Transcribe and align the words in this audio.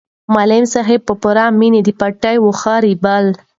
معلم 0.33 0.63
صاحب 0.73 0.99
په 1.07 1.13
پوره 1.21 1.45
مینه 1.59 1.81
د 1.85 1.89
پټي 1.99 2.35
واښه 2.39 2.75
رېبل. 2.85 3.25